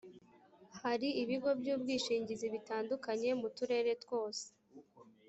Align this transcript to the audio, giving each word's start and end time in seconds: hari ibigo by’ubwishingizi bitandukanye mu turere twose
hari 0.81 1.09
ibigo 1.23 1.49
by’ubwishingizi 1.59 2.47
bitandukanye 2.53 3.29
mu 3.41 3.47
turere 3.57 3.91
twose 4.03 4.45